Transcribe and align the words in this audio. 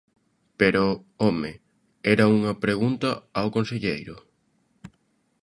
Pero, 0.59 0.83
home, 1.21 1.51
¿era 2.13 2.31
unha 2.37 2.53
pregunta 2.63 3.09
ao 3.39 3.47
conselleiro? 3.55 4.15